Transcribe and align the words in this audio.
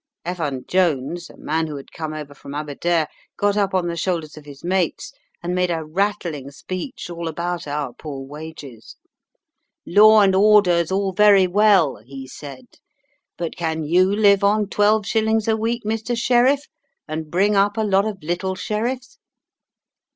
Evan 0.25 0.65
Jones, 0.67 1.29
a 1.29 1.37
man 1.37 1.67
who 1.67 1.75
had 1.75 1.91
come 1.91 2.11
over 2.11 2.33
from 2.33 2.53
Aberdare, 2.55 3.05
got 3.37 3.55
up 3.55 3.75
on 3.75 3.85
the 3.85 3.95
shoulders 3.95 4.35
of 4.35 4.45
his 4.45 4.63
mates 4.63 5.13
and 5.43 5.53
made 5.53 5.69
a 5.69 5.85
rattling 5.85 6.49
speech 6.49 7.07
all 7.07 7.27
about 7.27 7.67
our 7.67 7.93
poor 7.93 8.25
wages. 8.25 8.95
"'Law 9.85 10.21
and 10.21 10.33
order's 10.33 10.91
all 10.91 11.11
very 11.13 11.45
well," 11.45 11.97
he 12.03 12.25
said, 12.27 12.65
"but 13.37 13.55
can 13.55 13.83
you 13.83 14.05
live 14.05 14.43
on 14.43 14.67
twelve 14.67 15.05
shillings 15.05 15.47
a 15.47 15.55
week, 15.55 15.83
Mr. 15.85 16.17
Sheriff, 16.17 16.63
and 17.07 17.29
bring 17.29 17.55
up 17.55 17.77
a 17.77 17.81
lot 17.83 18.07
of 18.07 18.17
little 18.23 18.55
sheriffs?' 18.55 19.19